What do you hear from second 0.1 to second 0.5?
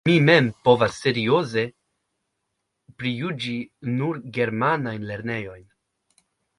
mem